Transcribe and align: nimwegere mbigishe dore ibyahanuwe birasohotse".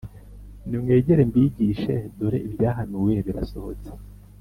nimwegere 0.67 1.21
mbigishe 1.29 1.95
dore 2.17 2.37
ibyahanuwe 2.47 3.13
birasohotse". 3.25 3.89